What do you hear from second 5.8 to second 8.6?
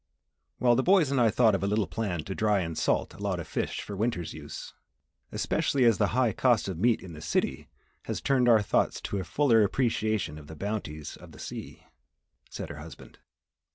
as the high cost of meat in the city has turned